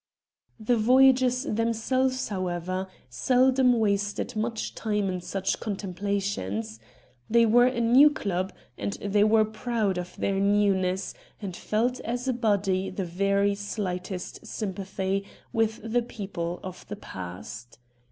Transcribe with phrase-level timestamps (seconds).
[0.59, 6.79] The Voyagers themselves, however, seldom wasted much time in such contemplations.
[7.29, 12.27] They were a new club, and they were proud of their newness, and felt as
[12.27, 17.77] a body the very slightest sympathy with the people of the past.